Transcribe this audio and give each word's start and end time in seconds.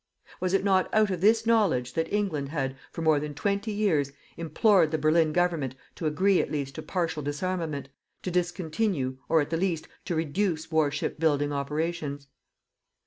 Was 0.39 0.55
it 0.55 0.63
not 0.63 0.91
out 0.95 1.11
of 1.11 1.21
this 1.21 1.45
knowledge 1.45 1.93
that 1.93 2.11
England 2.11 2.49
had, 2.49 2.75
for 2.91 3.03
more 3.03 3.19
than 3.19 3.35
twenty 3.35 3.71
years, 3.71 4.11
implored 4.35 4.89
the 4.89 4.97
Berlin 4.97 5.31
Government 5.31 5.75
to 5.93 6.07
agree 6.07 6.41
at 6.41 6.51
least 6.51 6.73
to 6.73 6.81
partial 6.81 7.21
disarmament, 7.21 7.87
to 8.23 8.31
discontinue, 8.31 9.19
or, 9.29 9.41
at 9.41 9.51
the 9.51 9.57
least, 9.57 9.87
to 10.05 10.15
reduce 10.15 10.71
war 10.71 10.89
ship 10.89 11.19
building 11.19 11.53
operations? 11.53 12.25